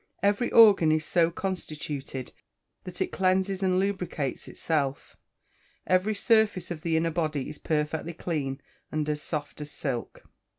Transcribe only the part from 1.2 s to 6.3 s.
constituted that it cleanses and lubricates itself. Every